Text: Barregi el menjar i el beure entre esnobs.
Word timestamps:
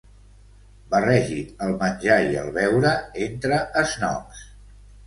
Barregi 0.93 1.37
el 1.67 1.75
menjar 1.83 2.17
i 2.33 2.41
el 2.45 2.51
beure 2.59 2.95
entre 3.29 3.63
esnobs. 3.85 4.47